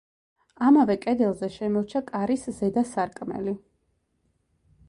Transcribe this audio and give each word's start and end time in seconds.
ამავე 0.69 0.95
კედელზე 1.03 1.51
შემორჩა 1.57 2.03
კარის 2.09 2.49
ზედა 2.61 2.85
სარკმელი. 2.95 3.55